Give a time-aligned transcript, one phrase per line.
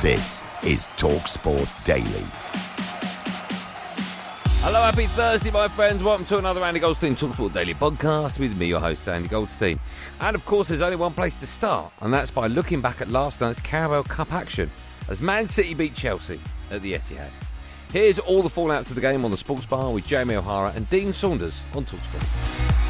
[0.00, 2.24] This is TalkSport Daily.
[4.60, 6.04] Hello, happy Thursday, my friends.
[6.04, 9.80] Welcome to another Andy Goldstein Talksport Daily podcast with me, your host, Andy Goldstein.
[10.20, 13.08] And of course, there's only one place to start, and that's by looking back at
[13.08, 14.70] last night's Carabao Cup action
[15.08, 16.38] as Man City beat Chelsea
[16.70, 17.30] at the Etihad.
[17.92, 20.88] Here's all the fallout to the game on the Sports Bar with Jamie O'Hara and
[20.90, 22.87] Dean Saunders on Talksport.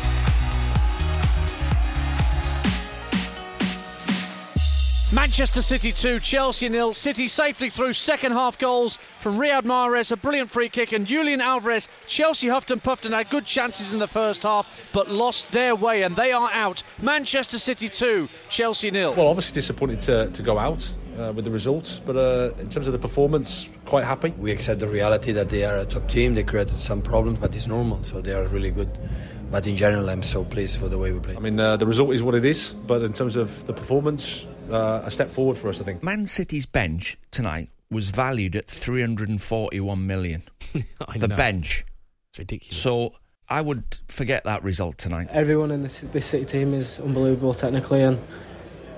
[5.10, 6.92] Manchester City 2, Chelsea nil.
[6.92, 11.40] City safely through second half goals from Riyad Mahrez, a brilliant free kick, and Julian
[11.40, 11.88] Alvarez.
[12.06, 15.74] Chelsea huffed and puffed and had good chances in the first half, but lost their
[15.74, 16.82] way, and they are out.
[17.00, 19.14] Manchester City 2, Chelsea nil.
[19.14, 20.86] Well, obviously disappointed to, to go out
[21.18, 24.34] uh, with the results, but uh, in terms of the performance, quite happy.
[24.36, 26.34] We accept the reality that they are a top team.
[26.34, 28.90] They created some problems, but it's normal, so they are really good.
[29.50, 31.34] But in general, I'm so pleased for the way we play.
[31.34, 34.46] I mean, uh, the result is what it is, but in terms of the performance,
[34.70, 36.02] uh, a step forward for us, I think.
[36.02, 40.42] Man City's bench tonight was valued at 341 million.
[41.16, 41.36] the know.
[41.36, 41.84] bench.
[42.30, 42.76] It's ridiculous.
[42.76, 43.12] So
[43.48, 45.28] I would forget that result tonight.
[45.30, 48.18] Everyone in this, this City team is unbelievable technically, and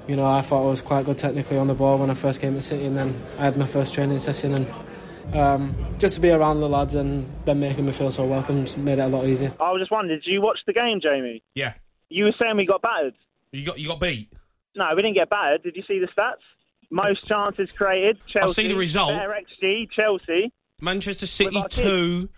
[0.09, 2.41] you know I thought I was quite good technically on the ball when I first
[2.41, 6.21] came to City, and then I had my first training session, and um, just to
[6.21, 9.27] be around the lads and them making me feel so welcome made it a lot
[9.27, 9.53] easier.
[9.61, 11.43] I was just wondering, did you watch the game, Jamie?
[11.55, 11.75] Yeah.
[12.09, 13.15] You were saying we got battered.
[13.53, 14.33] You got you got beat.
[14.77, 15.63] No, we didn't get battered.
[15.63, 16.43] Did you see the stats?
[16.91, 18.19] Most chances created.
[18.27, 18.49] Chelsea.
[18.49, 19.11] I've seen the result.
[19.11, 19.91] Better XG.
[19.91, 20.53] Chelsea.
[20.81, 22.29] Manchester City two,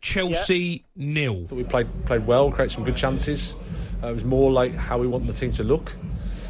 [0.00, 1.46] Chelsea nil.
[1.46, 3.54] Thought we played played well, created some good chances.
[4.02, 5.94] Uh, it was more like how we want the team to look.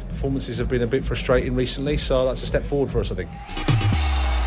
[0.09, 3.15] Performances have been a bit frustrating recently, so that's a step forward for us, I
[3.15, 3.29] think.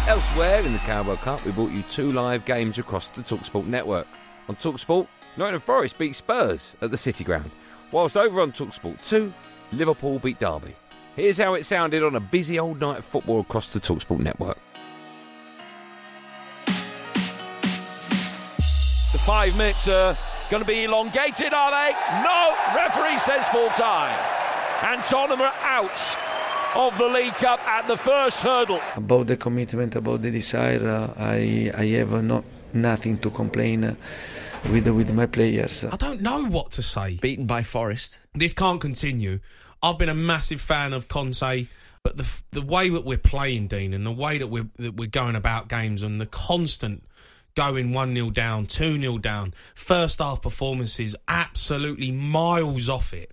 [0.09, 4.07] Elsewhere in the Carabao Cup, we brought you two live games across the Talksport network.
[4.49, 5.07] On Talksport,
[5.37, 7.51] Nottingham Forest beat Spurs at the City Ground,
[7.91, 9.33] whilst over on Talksport 2,
[9.73, 10.75] Liverpool beat Derby.
[11.17, 14.59] Here's how it sounded on a busy old night of football across the Talksport network.
[19.13, 20.19] The five minutes are
[20.51, 21.95] going to be elongated, are they?
[22.25, 22.57] No!
[22.75, 24.19] Referee says full time.
[24.83, 26.17] And Tottenham are out
[26.75, 28.81] of the League Cup at the first hurdle.
[28.97, 33.85] About the commitment, about the desire, uh, I I have uh, not nothing to complain
[33.85, 33.95] uh,
[34.73, 35.85] with with my players.
[35.85, 37.19] I don't know what to say.
[37.23, 38.19] Beaten by Forest.
[38.35, 39.39] This can't continue.
[39.85, 41.67] I've been a massive fan of Conte,
[42.03, 45.11] but the the way that we're playing, Dean, and the way that we're that we're
[45.11, 47.05] going about games, and the constant
[47.55, 53.31] going one 0 down, two 0 down, first half performances absolutely miles off it.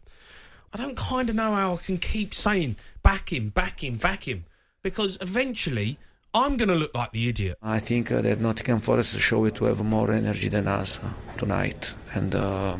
[0.73, 4.27] I don't kind of know how I can keep saying back him, back him, back
[4.27, 4.43] him,
[4.83, 5.99] because eventually
[6.33, 7.59] I'm going to look like the idiot.
[7.63, 11.13] I think uh, that Nottingham Forest showed it to have more energy than us uh,
[11.37, 12.77] tonight, and uh,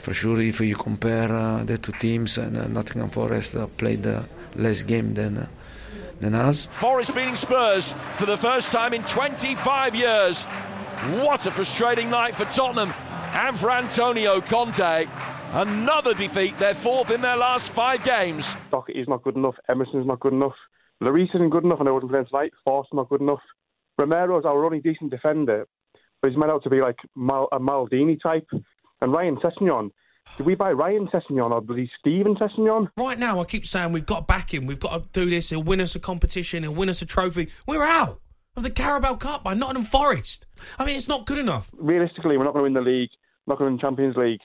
[0.00, 4.06] for sure, if you compare uh, the two teams, and uh, Nottingham Forest uh, played
[4.06, 4.22] uh,
[4.54, 5.46] less game than uh,
[6.20, 6.66] than us.
[6.66, 10.44] Forest beating Spurs for the first time in 25 years.
[11.22, 12.92] What a frustrating night for Tottenham
[13.34, 15.06] and for Antonio Conte.
[15.52, 18.54] Another defeat, their fourth in their last five games.
[18.70, 19.54] Doherty's not good enough.
[19.68, 20.56] Emerson's not good enough.
[21.02, 22.52] Lloris isn't good enough, and I wasn't playing tonight.
[22.64, 23.40] Forst's not good enough.
[23.96, 25.66] Romero's our only decent defender,
[26.20, 28.46] but he's made out to be like Mal- a Maldini type.
[29.00, 29.90] And Ryan Sessegnon.
[30.36, 32.88] Did we buy Ryan Sessegnon or bloody Steven Sessegnon?
[32.96, 34.66] Right now, I keep saying we've got to back him.
[34.66, 35.50] We've got to do this.
[35.50, 36.62] He'll win us a competition.
[36.62, 37.48] He'll win us a trophy.
[37.66, 38.20] We're out
[38.56, 40.46] of the Carabao Cup by Nottingham Forest.
[40.78, 41.70] I mean, it's not good enough.
[41.76, 43.10] Realistically, we're not going to win the league.
[43.46, 44.40] We're Not going to win the Champions League.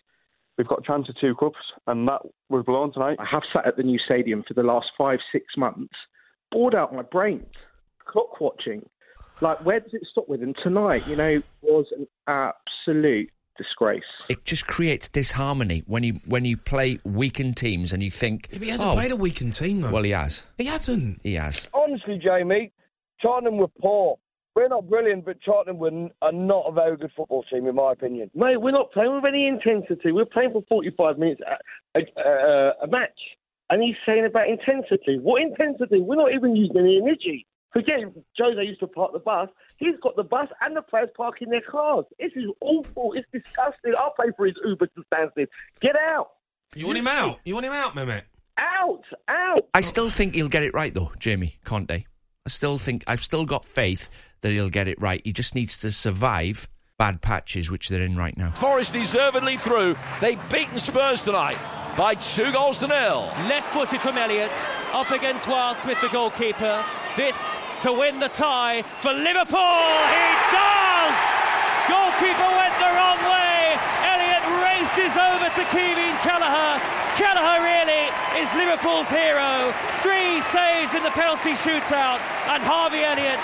[0.57, 1.57] We've got a chance of two cups,
[1.87, 3.17] and that was blown tonight.
[3.19, 5.93] I have sat at the new stadium for the last five, six months,
[6.51, 7.55] bored out my brains,
[8.05, 8.87] clock watching.
[9.41, 10.43] Like, where does it stop with?
[10.43, 14.03] And tonight, you know, was an absolute disgrace.
[14.29, 18.47] It just creates disharmony when you when you play weakened teams and you think.
[18.51, 19.91] Yeah, but he hasn't oh, played a weakened team though.
[19.91, 20.43] Well, he has.
[20.57, 21.21] he hasn't.
[21.23, 21.67] He has.
[21.73, 22.71] Honestly, Jamie,
[23.21, 24.17] Tottenham were poor.
[24.55, 27.75] We're not brilliant, but Tottenham were n- are not a very good football team, in
[27.75, 28.29] my opinion.
[28.35, 30.11] Mate, we're not playing with any intensity.
[30.11, 31.41] We're playing for 45 minutes
[31.95, 33.17] a, a, a, a match.
[33.69, 35.17] And he's saying about intensity.
[35.19, 36.01] What intensity?
[36.01, 37.47] We're not even using any energy.
[37.73, 37.95] Forget
[38.37, 39.49] Jose used to park the bus.
[39.77, 42.05] He's got the bus and the players parking their cars.
[42.19, 43.13] This is awful.
[43.13, 43.93] It's disgusting.
[43.97, 45.47] I'll pay for his Uber to Stansted.
[45.81, 46.29] Get out.
[46.75, 47.39] You want him out?
[47.43, 48.23] You want him out, Mehmet?
[48.57, 49.03] Out.
[49.27, 49.67] Out.
[49.73, 52.05] I still think he'll get it right though, Jamie Conte.
[52.45, 54.07] I still think I've still got faith
[54.41, 55.21] that he'll get it right.
[55.23, 56.67] He just needs to survive
[56.99, 58.51] bad patches which they're in right now.
[58.51, 59.95] Forest deservedly through.
[60.21, 61.57] They've beaten Spurs tonight
[61.97, 63.29] by two goals to nil.
[63.45, 64.51] Left footed from Elliott,
[64.93, 66.83] up against Wildsmith, the goalkeeper.
[67.15, 67.37] This
[67.81, 69.77] to win the tie for Liverpool.
[70.09, 71.15] He does!
[71.85, 73.77] Goalkeeper went the wrong way.
[74.09, 76.81] Elliott races over to Caoimhín Kelleher.
[77.13, 78.09] Kelleher really
[78.41, 79.69] is Liverpool's hero.
[80.01, 82.17] Three saves in the penalty shootout,
[82.49, 83.41] and Harvey Elliott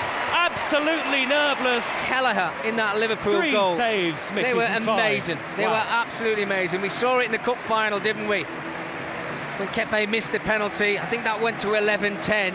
[0.55, 1.85] absolutely nerveless.
[2.03, 3.75] Kelleher in that Liverpool Three goal.
[3.75, 4.99] saves, Mickey, they were from five.
[4.99, 5.37] amazing.
[5.57, 5.73] They Wow.
[5.73, 6.81] were absolutely amazing.
[6.81, 8.43] We saw it in the cup final, didn't we?
[9.57, 12.53] When Kepa missed the penalty, I think that went to 11-10.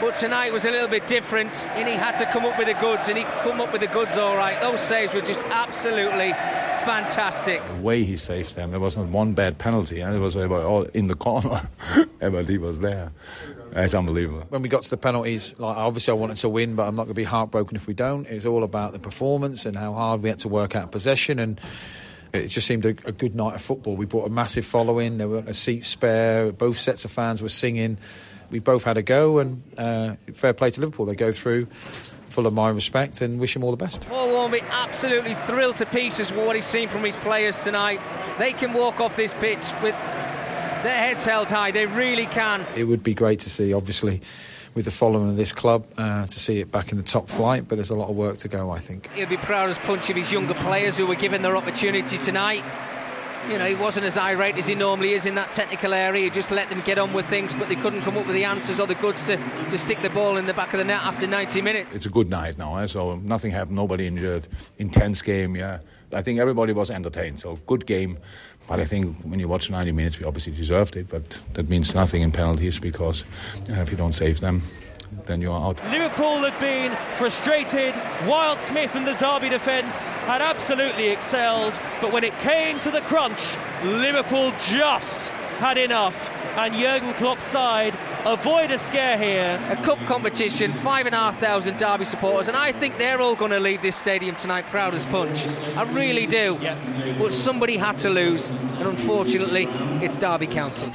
[0.00, 2.74] But tonight was a little bit different, and he had to come up with the
[2.74, 4.60] goods, and he come up with the goods all right.
[4.60, 6.34] Those saves were just absolutely
[6.84, 7.66] fantastic.
[7.66, 10.82] The way he saved them, there was not one bad penalty, and it was all
[10.82, 11.60] in the corner,
[12.20, 13.12] but he was there.
[13.74, 14.44] It's unbelievable.
[14.50, 17.04] when we got to the penalties, like obviously I wanted to win, but I'm not
[17.04, 18.26] going to be heartbroken if we don't.
[18.26, 21.60] It's all about the performance and how hard we had to work out possession, and
[22.32, 23.96] it just seemed a, a good night of football.
[23.96, 25.18] We brought a massive following.
[25.18, 26.52] There were a seat spare.
[26.52, 27.98] Both sets of fans were singing.
[28.50, 31.06] We both had a go, and uh, fair play to Liverpool.
[31.06, 31.68] They go through,
[32.32, 34.08] full of my respect, and wish him all the best.
[34.08, 38.00] Paul Warne absolutely thrilled to pieces with what he's seen from his players tonight.
[38.38, 39.94] They can walk off this pitch with
[40.82, 41.70] their heads held high.
[41.70, 42.66] They really can.
[42.74, 44.20] It would be great to see, obviously,
[44.74, 47.68] with the following of this club, uh, to see it back in the top flight.
[47.68, 49.10] But there's a lot of work to go, I think.
[49.12, 52.64] He'll be proud as punch of his younger players who were given their opportunity tonight.
[53.48, 56.24] You know, he wasn't as irate as he normally is in that technical area.
[56.24, 58.44] He just let them get on with things, but they couldn't come up with the
[58.44, 59.36] answers or the goods to,
[59.68, 61.94] to stick the ball in the back of the net after 90 minutes.
[61.94, 62.86] It's a good night now, eh?
[62.86, 64.46] so nothing happened, nobody injured.
[64.78, 65.80] Intense game, yeah.
[66.12, 68.18] I think everybody was entertained, so good game.
[68.68, 71.22] But I think when you watch 90 minutes, we obviously deserved it, but
[71.54, 73.24] that means nothing in penalties because
[73.70, 74.62] uh, if you don't save them,
[75.26, 75.82] then you're out.
[75.90, 77.94] Liverpool had been frustrated.
[78.24, 81.80] Wildsmith and the Derby defence had absolutely excelled.
[82.00, 85.18] But when it came to the crunch, Liverpool just
[85.58, 86.14] had enough.
[86.56, 87.94] And Jurgen Klopp's side
[88.24, 89.60] avoid a scare here.
[89.70, 93.34] A cup competition, five and a half thousand Derby supporters, and I think they're all
[93.34, 95.46] going to leave this stadium tonight proud as punch.
[95.76, 96.58] I really do.
[97.18, 99.66] But somebody had to lose, and unfortunately,
[100.04, 100.92] it's Derby County.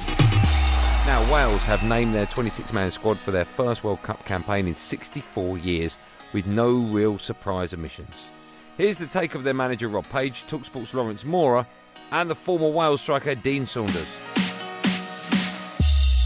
[1.08, 4.76] Now, Wales have named their 26 man squad for their first World Cup campaign in
[4.76, 5.96] 64 years
[6.34, 8.28] with no real surprise omissions.
[8.76, 11.66] Here's the take of their manager Rob Page, Talksport's Lawrence Mora,
[12.12, 14.06] and the former Wales striker Dean Saunders.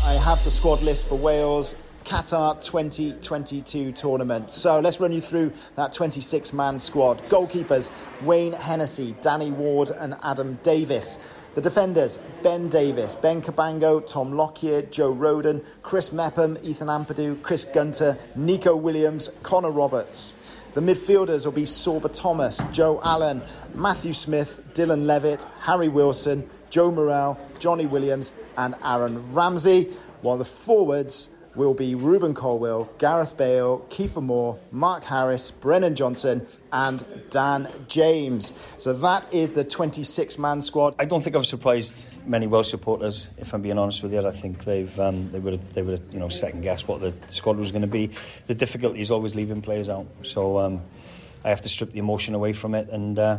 [0.04, 1.76] I have the squad list for Wales
[2.12, 4.50] Qatar 2022 tournament.
[4.50, 7.26] So let's run you through that 26 man squad.
[7.30, 7.88] Goalkeepers
[8.20, 11.18] Wayne Hennessy, Danny Ward, and Adam Davies.
[11.54, 17.64] The defenders Ben Davies, Ben Cabango, Tom Lockyer, Joe Rodon, Chris Mepham, Ethan Ampadu, Chris
[17.64, 20.34] Gunter, Neco Williams, Connor Roberts.
[20.74, 23.40] The midfielders will be Sorba Thomas, Joe Allen,
[23.74, 29.84] Matthew Smith, Dylan Levitt, Harry Wilson, Joe Morrell, Jonny Williams, and Aaron Ramsey.
[30.20, 36.46] While the forwards will be Rubin Colwill, Gareth Bale, Kiefer Moore, Mark Harris, Brennan Johnson,
[36.72, 38.52] and Dan James.
[38.76, 40.94] So that is the 26 man squad.
[40.98, 43.28] I don't think I've surprised many Welsh supporters.
[43.36, 45.98] If I'm being honest with you, I think they've um, they would have they would
[45.98, 48.06] have you know second guessed what the squad was going to be.
[48.46, 50.80] The difficulty is always leaving players out, so um,
[51.44, 53.18] I have to strip the emotion away from it and.
[53.18, 53.38] Uh,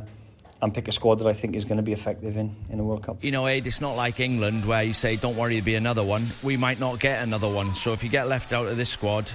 [0.63, 2.83] and pick a squad that I think is going to be effective in, in a
[2.83, 3.21] World Cup.
[3.21, 6.03] You know, Ade, it's not like England where you say, don't worry, there'll be another
[6.03, 6.25] one.
[6.41, 7.75] We might not get another one.
[7.75, 9.29] So if you get left out of this squad,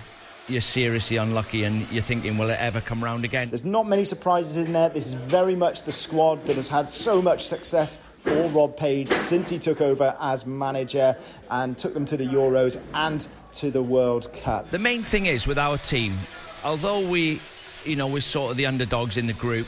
[0.48, 3.50] you're seriously unlucky and you're thinking, will it ever come round again?
[3.50, 4.88] There's not many surprises in there.
[4.88, 9.10] This is very much the squad that has had so much success for Rob Page
[9.12, 11.14] since he took over as manager
[11.50, 14.70] and took them to the Euros and to the World Cup.
[14.70, 16.16] The main thing is with our team,
[16.64, 17.38] although we,
[17.84, 19.66] you know, we're sort of the underdogs in the group,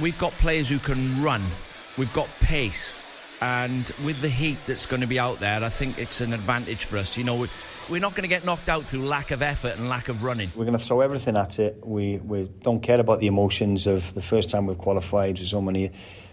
[0.00, 1.42] we've got players who can run,
[1.98, 2.95] we've got pace,
[3.40, 6.84] And with the heat that's going to be out there, I think it's an advantage
[6.84, 7.16] for us.
[7.16, 7.48] You know, we-
[7.90, 10.50] we're not going to get knocked out through lack of effort and lack of running.
[10.56, 11.86] We're going to throw everything at it.
[11.86, 15.60] We we don't care about the emotions of the first time we've qualified with so
[15.60, 15.90] many.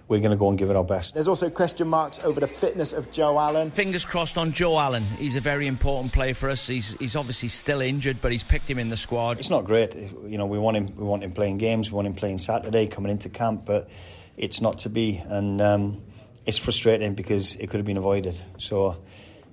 [0.08, 1.14] We're going to go and give it our best.
[1.14, 3.72] There's also question marks over the fitness of Joe Allen.
[3.72, 5.04] Fingers crossed on Joe Allen.
[5.18, 6.66] He's a very important player for us.
[6.68, 9.40] He's he's obviously still injured, but he's picked him in the squad.
[9.40, 9.94] It's not great.
[9.96, 10.88] You know, we want him.
[10.98, 11.92] We want him playing games.
[11.92, 13.90] We want him playing Saturday, coming into camp, but
[14.38, 16.02] it's not to be, and um,
[16.46, 18.42] it's frustrating because it could have been avoided.
[18.58, 18.98] So.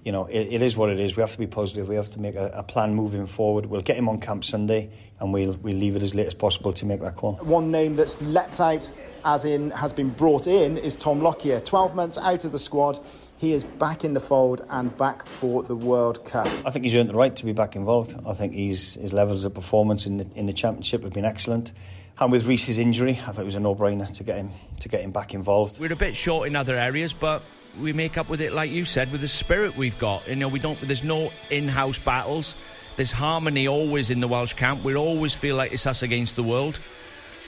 [0.02, 1.14] You know, it, it is what it is.
[1.14, 1.86] We have to be positive.
[1.86, 3.66] We have to make a, a plan moving forward.
[3.66, 6.72] We'll get him on camp Sunday, and we'll we'll leave it as late as possible
[6.72, 7.34] to make that call.
[7.34, 8.90] One name that's leapt out,
[9.26, 11.60] as in has been brought in, is Tom Lockyer.
[11.60, 12.98] 12 months out of the squad.
[13.40, 16.46] He is back in the fold and back for the World Cup.
[16.66, 18.14] I think he's earned the right to be back involved.
[18.26, 21.72] I think he's, his levels of performance in the, in the championship have been excellent.
[22.18, 25.00] And with Rhys's injury, I thought it was a no-brainer to get him to get
[25.00, 25.80] him back involved.
[25.80, 27.40] We're a bit short in other areas, but
[27.80, 30.28] we make up with it, like you said, with the spirit we've got.
[30.28, 30.78] You know, we don't.
[30.82, 32.54] There's no in-house battles.
[32.96, 34.84] There's harmony always in the Welsh camp.
[34.84, 36.78] We always feel like it's us against the world.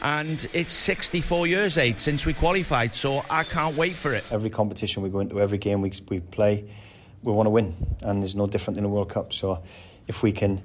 [0.02, 4.25] And it's 64 years, Ade, since we qualified, so I can't wait for it.
[4.32, 6.68] Every competition we go into, every game we, we play,
[7.23, 9.32] we want to win, and there's no different in the World Cup.
[9.32, 9.62] So,
[10.09, 10.61] if we can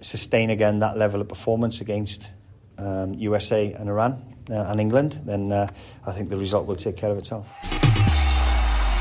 [0.00, 2.30] sustain again that level of performance against
[2.78, 5.68] um, USA and Iran uh, and England, then uh,
[6.06, 7.52] I think the result will take care of itself.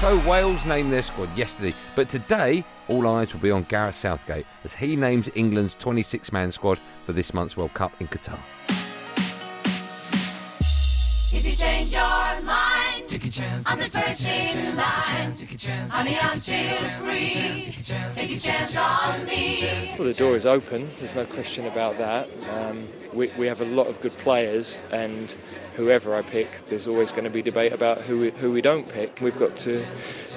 [0.01, 4.45] So Wales named their squad yesterday, but today all eyes will be on Gareth Southgate
[4.63, 8.39] as he names England's 26-man squad for this month's World Cup in Qatar.
[11.31, 13.63] If you change your mind, take a chance.
[13.67, 15.89] I'm the first in line.
[15.89, 17.71] Honey, I'm still free.
[18.15, 19.93] Take a chance on me.
[20.00, 20.89] Well, the door is open.
[20.98, 22.27] There's no question about that.
[22.50, 25.38] Um, we, we have a lot of good players, and
[25.79, 28.88] whoever I pick, there's always going to be debate about who we, who we don't
[28.88, 29.19] pick.
[29.21, 29.86] We've got to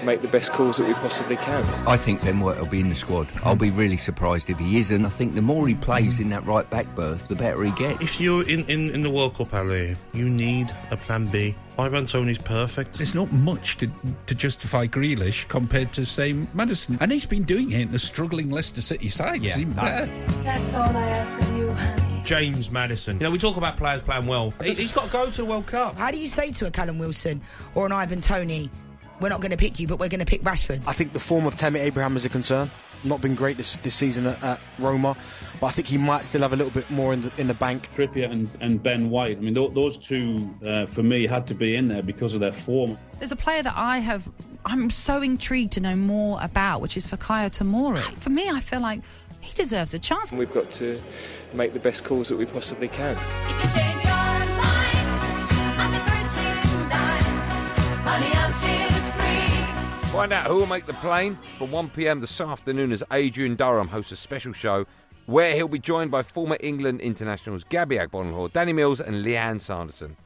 [0.04, 1.64] make the best calls that we possibly can.
[1.88, 3.26] I think Ben White will be in the squad.
[3.44, 5.04] I'll be really surprised if he isn't.
[5.04, 8.00] I think the more he plays in that right back berth, the better he gets.
[8.02, 11.56] If you're in, in, in the World Cup, Ali, you need a plan B.
[11.76, 12.94] Ivan Toney's perfect.
[12.98, 13.90] There's not much to,
[14.26, 16.98] to justify Grealish compared to, say, Maddison.
[17.00, 19.42] And he's been doing it in the struggling Leicester City side.
[19.42, 20.42] Yeah, He's even that- better.
[20.42, 22.11] That's all I ask of you, honey.
[22.24, 23.16] James Maddison.
[23.18, 24.52] You know, we talk about players playing well.
[24.62, 25.96] He, has got to go to the World Cup.
[25.96, 27.40] How do you say to a Callum Wilson
[27.74, 28.70] or an Ivan Toney,
[29.20, 30.82] we're not going to pick you, but we're going to pick Rashford?
[30.86, 32.70] I think the form of Tammy Abraham is a concern.
[33.04, 35.16] Not been great this, this season at, at Roma,
[35.60, 37.54] but I think he might still have a little bit more in the in the
[37.54, 37.90] bank.
[37.92, 39.38] Trippier and, and Ben White.
[39.38, 42.40] I mean, th- those two uh, for me had to be in there because of
[42.40, 42.96] their form.
[43.18, 44.30] There's a player that I have,
[44.64, 48.02] I'm so intrigued to know more about, which is Fikayo Tomori.
[48.18, 49.00] For me, I feel like
[49.42, 50.32] he deserves a chance.
[50.32, 51.02] We've got to
[51.52, 53.16] make the best calls that we possibly can.
[53.16, 54.12] If you change your
[54.56, 54.98] mind,
[55.78, 57.22] I'm the first in line.
[58.06, 58.90] Honey, I'm still
[60.00, 60.08] free.
[60.10, 64.12] Find out who will make the plane from 1pm this afternoon as Adrian Durham hosts
[64.12, 64.86] a special show
[65.26, 70.16] where he'll be joined by former England internationals Gabby Agbonlahor, Danny Mills and Lianne Sanderson.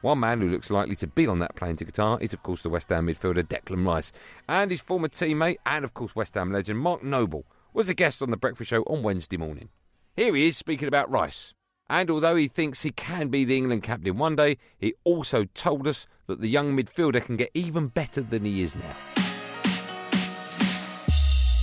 [0.00, 2.62] One man who looks likely to be on that plane to Qatar is, of course,
[2.62, 4.12] the West Ham midfielder Declan Rice.
[4.48, 8.22] And his former teammate and, of course, West Ham legend Mark Noble was a guest
[8.22, 9.68] on the breakfast show on Wednesday morning.
[10.14, 11.52] Here he is speaking about Rice.
[11.90, 15.88] And although he thinks he can be the England captain one day, he also told
[15.88, 18.94] us that the young midfielder can get even better than he is now.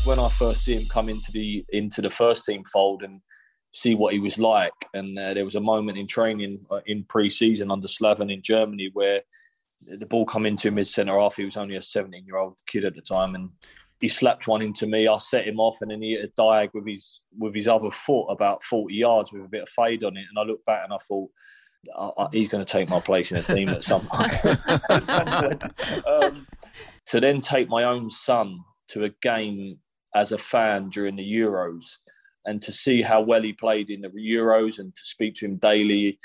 [0.03, 3.21] when I first see him come into the into the first team fold and
[3.71, 7.05] see what he was like, and uh, there was a moment in training uh, in
[7.05, 9.21] pre-season under Slaven in Germany where
[9.87, 11.37] the ball come into him mid centre half.
[11.37, 13.49] He was only a 17 year old kid at the time, and
[14.01, 15.07] he slapped one into me.
[15.07, 17.91] I set him off, and then he hit a diag with his with his other
[17.91, 20.25] foot about 40 yards with a bit of fade on it.
[20.29, 21.29] And I looked back and I thought.
[21.97, 24.45] I, I, he's going to take my place in the team at some point.
[24.87, 25.63] At some point.
[26.05, 26.45] Um,
[27.07, 29.79] to then take my own son to a game
[30.15, 31.85] as a fan during the Euros
[32.45, 35.57] and to see how well he played in the Euros and to speak to him
[35.57, 36.19] daily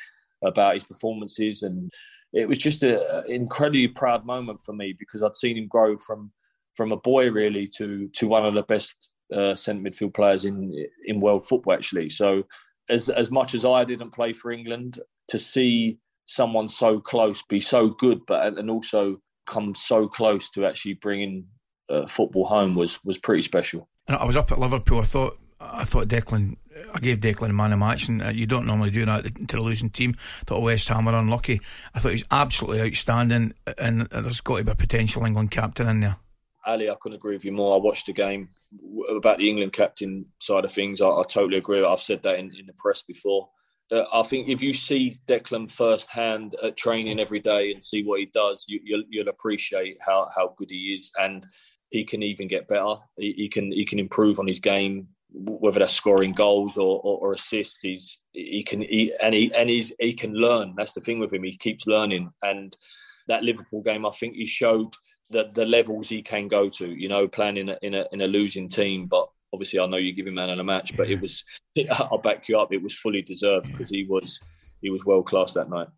[0.44, 1.90] about his performances and
[2.32, 6.30] it was just an incredibly proud moment for me because I'd seen him grow from
[6.76, 10.86] from a boy really to to one of the best uh, centre midfield players in
[11.06, 12.10] in world football actually.
[12.10, 12.44] So
[12.88, 17.60] as as much as I didn't play for England, to see someone so close be
[17.60, 21.46] so good, but and also come so close to actually bringing
[21.88, 23.88] uh, football home was was pretty special.
[24.08, 25.00] I was up at Liverpool.
[25.00, 26.56] I thought I thought Declan.
[26.94, 29.56] I gave Declan a man of match, and uh, you don't normally do that to
[29.56, 30.14] a losing team.
[30.46, 31.60] thought West Ham were unlucky.
[31.94, 35.88] I thought he was absolutely outstanding, and there's got to be a potential England captain
[35.88, 36.16] in there.
[36.66, 37.74] Ally, I couldn't agree with you more.
[37.74, 38.48] I watched the game
[39.10, 41.00] about the England captain side of things.
[41.00, 41.84] I, I totally agree.
[41.84, 43.48] I've said that in, in the press before.
[43.92, 48.20] uh, I think if you see Declan firsthand at training every day and see what
[48.20, 51.46] he does, you, will you'll, you'll appreciate how, how good he is, and
[51.90, 52.96] he can even get better.
[53.16, 57.18] He, he, can he can improve on his game, whether that's scoring goals or, or,
[57.18, 57.80] or assists.
[57.80, 60.74] He's he can he, and he and he's, he can learn.
[60.76, 61.44] That's the thing with him.
[61.44, 62.76] He keeps learning, and
[63.28, 64.94] that Liverpool game, I think he showed
[65.30, 66.88] the the levels he can go to.
[66.88, 69.96] You know, playing in a, in a in a losing team, but obviously I know
[69.96, 71.44] you give him man of the match, but it was
[71.92, 72.72] I'll back you up.
[72.72, 74.40] It was fully deserved because he was
[74.82, 75.88] he was world class that night.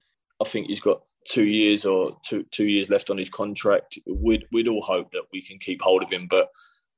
[0.41, 3.99] I think he's got two years or two two years left on his contract.
[4.07, 6.49] We'd we'd all hope that we can keep hold of him, but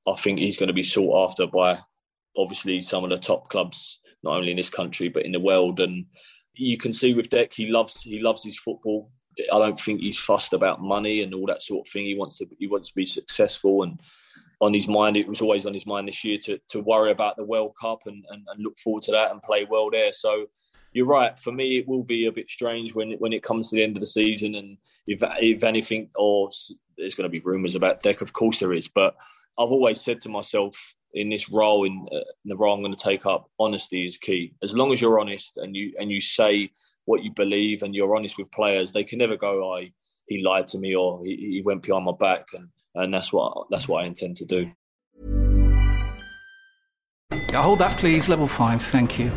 [0.06, 1.78] I think he's going to be sought after by
[2.36, 5.80] obviously some of the top clubs, not only in this country but in the world.
[5.80, 6.06] And
[6.54, 9.10] you can see with Deck, he loves he loves his football.
[9.52, 12.04] I don't think he's fussed about money and all that sort of thing.
[12.04, 14.00] He wants to he wants to be successful and
[14.60, 15.16] on his mind.
[15.16, 18.00] It was always on his mind this year to to worry about the World Cup
[18.06, 20.12] and, and, and look forward to that and play well there.
[20.12, 20.46] So
[20.92, 21.38] you're right.
[21.38, 23.96] For me, it will be a bit strange when when it comes to the end
[23.96, 26.50] of the season, and if if anything, or
[26.98, 28.20] there's going to be rumours about Deck.
[28.20, 28.88] Of course, there is.
[28.88, 29.16] But
[29.58, 32.94] I've always said to myself in this role, in, uh, in the role I'm going
[32.94, 34.54] to take up, honesty is key.
[34.62, 36.70] As long as you're honest and you and you say
[37.10, 39.88] what you believe and you're honest with players, they can never go, "I oh,
[40.28, 43.66] he lied to me" or he, he went behind my back, and and that's what
[43.70, 44.70] that's what I intend to do.
[47.52, 48.28] Yeah, hold that, please.
[48.28, 49.30] Level five, thank you.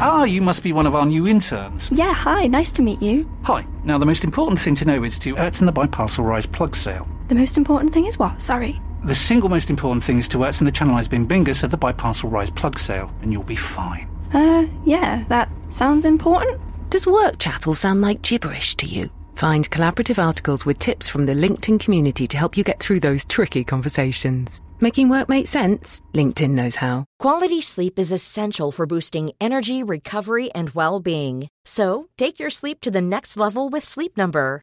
[0.00, 1.90] Ah, you must be one of our new interns.
[1.90, 3.28] Yeah, hi, nice to meet you.
[3.42, 3.66] Hi.
[3.84, 7.06] Now, the most important thing to know is to Ertzen the Biparcel Rise plug sale.
[7.26, 8.40] The most important thing is what?
[8.40, 8.80] Sorry.
[9.04, 12.30] The single most important thing is to Ertzen the Channelized Bin Bingus at the Biparcel
[12.30, 14.08] Rise plug sale, and you'll be fine.
[14.32, 16.60] Uh, yeah, that sounds important.
[16.90, 19.10] Does work chat all sound like gibberish to you?
[19.34, 23.26] Find collaborative articles with tips from the LinkedIn community to help you get through those
[23.26, 24.62] tricky conversations.
[24.80, 26.00] Making work make sense?
[26.14, 27.04] LinkedIn knows how.
[27.18, 31.48] Quality sleep is essential for boosting energy, recovery, and well being.
[31.64, 34.62] So, take your sleep to the next level with Sleep Number.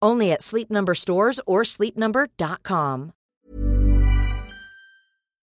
[0.00, 3.12] Only at Sleep Number stores or sleepnumber.com.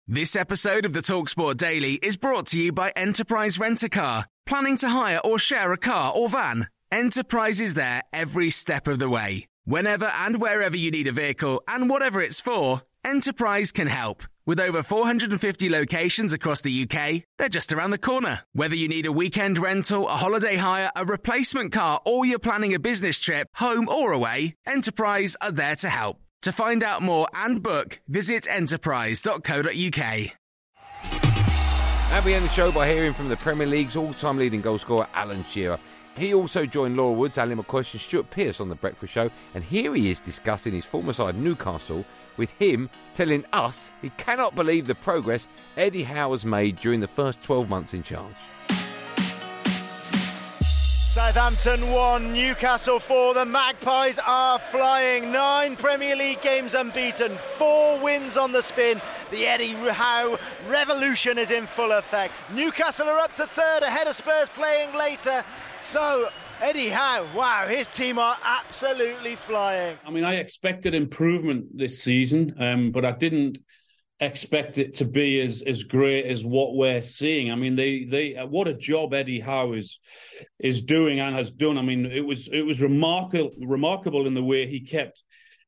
[0.07, 4.25] This episode of the Talksport Daily is brought to you by Enterprise Rent a Car.
[4.45, 6.67] Planning to hire or share a car or van?
[6.91, 9.47] Enterprise is there every step of the way.
[9.63, 14.23] Whenever and wherever you need a vehicle and whatever it's for, Enterprise can help.
[14.45, 18.41] With over 450 locations across the UK, they're just around the corner.
[18.53, 22.75] Whether you need a weekend rental, a holiday hire, a replacement car, or you're planning
[22.75, 26.19] a business trip, home or away, Enterprise are there to help.
[26.43, 30.31] To find out more and book, visit enterprise.co.uk.
[32.11, 35.43] And we end the show by hearing from the Premier League's all-time leading goalscorer, Alan
[35.45, 35.79] Shearer.
[36.17, 39.63] He also joined Laura Woods, Ally McCoist and Stuart Pearce on The Breakfast Show, and
[39.63, 42.05] here he is discussing his former side Newcastle
[42.37, 47.07] with him telling us he cannot believe the progress Eddie Howe has made during the
[47.07, 48.35] first 12 months in charge.
[51.13, 53.33] Southampton 1, Newcastle 4.
[53.33, 55.29] The Magpies are flying.
[55.29, 59.01] Nine Premier League games unbeaten, four wins on the spin.
[59.29, 60.39] The Eddie Howe
[60.69, 62.35] revolution is in full effect.
[62.53, 65.43] Newcastle are up to third, ahead of Spurs playing later.
[65.81, 66.29] So
[66.61, 69.97] Eddie Howe, wow, his team are absolutely flying.
[70.05, 73.57] I mean, I expected improvement this season, um, but I didn't
[74.19, 77.51] expect it to be as as great as what we're seeing.
[77.51, 79.99] I mean, they they what a job Eddie Howe is
[80.59, 81.79] is doing and has done.
[81.79, 85.23] I mean, it was it was remarkable remarkable in the way he kept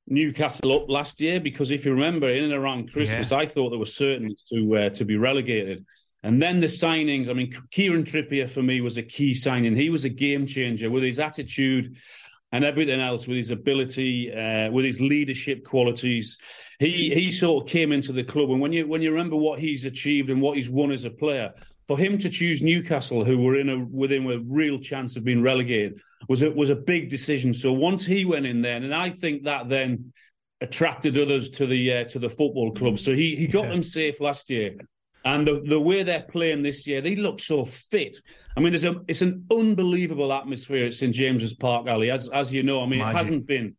[0.06, 3.38] Newcastle up last year because if you remember, in and around Christmas, yeah.
[3.38, 5.86] I thought they were certain to uh, to be relegated.
[6.24, 9.76] And then the signings, I mean, Kieran Trippier for me was a key signing.
[9.76, 11.98] He was a game changer with his attitude
[12.54, 16.38] and everything else, with his ability, uh, with his leadership qualities.
[16.80, 19.60] He he sort of came into the club, and when you when you remember what
[19.60, 21.52] he's achieved and what he's won as a player,
[21.88, 25.42] for him to choose Newcastle, who were in a within a real chance of being
[25.42, 27.54] relegated, was a, was a big decision.
[27.54, 30.14] So once he went in there, and I think that then
[30.62, 33.00] attracted others to the uh, to the football club.
[33.00, 33.72] So he he got yeah.
[33.72, 34.76] them safe last year.
[35.26, 38.18] And the, the way they're playing this year, they look so fit.
[38.58, 42.54] I mean, there's a it's an unbelievable atmosphere at St James's Park, Ally, As as
[42.54, 43.16] you know, I mean, Magic.
[43.16, 43.76] it hasn't been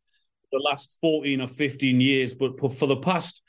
[0.53, 3.43] the last 14 or 15 years, but for the past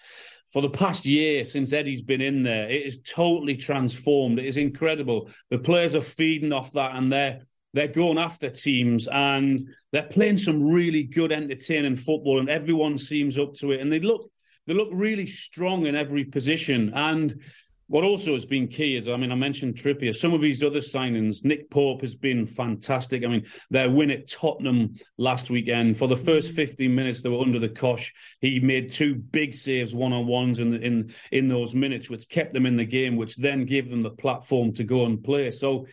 [0.51, 4.39] for the past year since Eddie's been in there, it is totally transformed.
[4.39, 5.29] It is incredible.
[5.49, 7.41] The players are feeding off that, and they're
[7.73, 13.38] they're going after teams and they're playing some really good, entertaining football, and everyone seems
[13.38, 13.81] up to it.
[13.81, 14.31] And they look
[14.65, 16.91] they look really strong in every position.
[16.95, 17.41] And
[17.88, 20.15] what also has been key is, I mean, I mentioned Trippier.
[20.15, 23.24] Some of these other signings, Nick Pope has been fantastic.
[23.24, 26.56] I mean, their win at Tottenham last weekend, for the first mm-hmm.
[26.56, 28.13] 15 minutes they were under the cosh.
[28.41, 32.54] He made two big saves, one on ones in, in in those minutes, which kept
[32.54, 35.52] them in the game, which then gave them the platform to go and play.
[35.52, 35.86] So,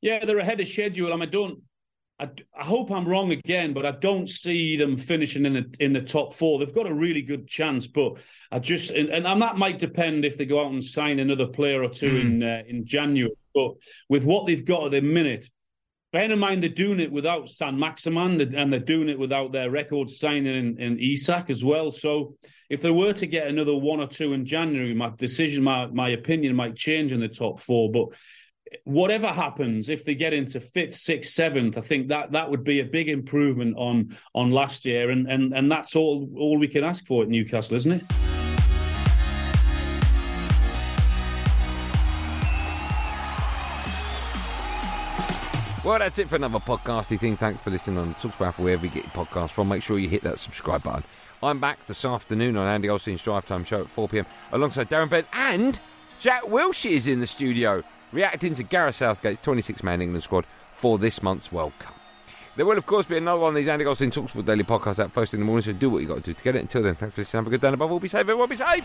[0.00, 1.12] yeah, they're ahead of schedule.
[1.12, 1.62] I mean, I don't
[2.20, 2.28] I,
[2.58, 6.02] I, hope I'm wrong again, but I don't see them finishing in the in the
[6.02, 6.58] top four.
[6.58, 8.18] They've got a really good chance, but
[8.52, 11.82] I just and, and that might depend if they go out and sign another player
[11.82, 12.42] or two in hmm.
[12.42, 13.32] uh, in January.
[13.54, 13.72] But
[14.08, 15.48] with what they've got at the minute,
[16.12, 20.10] bear in mind they're doing it without Saint-Maximin and they're doing it without their record
[20.10, 21.90] signing in, in Isak as well.
[21.90, 22.36] So
[22.68, 26.10] if they were to get another one or two in January, my decision, my my
[26.10, 27.90] opinion might change in the top four.
[27.90, 28.08] But
[28.84, 32.80] whatever happens, if they get into fifth, sixth, seventh, I think that that would be
[32.80, 36.84] a big improvement on on last year, and and and that's all all we can
[36.84, 38.02] ask for at Newcastle, isn't it?
[45.82, 47.38] Well, that's it for another podcasty thing.
[47.38, 49.68] Thanks for listening on Talksport wherever you get your podcast from.
[49.68, 51.04] Make sure you hit that subscribe button.
[51.42, 55.08] I'm back this afternoon on Andy Goldstein's Drive Time Show at 4 pm alongside Darren
[55.08, 55.80] Bent and
[56.18, 60.98] Jack Wilshere is in the studio reacting to Gareth Southgate's 26 man England squad for
[60.98, 61.94] this month's World Cup.
[62.56, 65.12] There will, of course, be another one of these Andy Goldstein Talksport Daily podcasts out
[65.12, 66.62] first in the morning, so do what you've got to do to get it.
[66.62, 67.44] Until then, thanks for listening.
[67.44, 68.20] Have a good day, and above all, be safe.
[68.20, 68.84] Everyone be safe.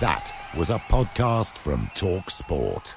[0.00, 2.96] That was a podcast from Talk Sport.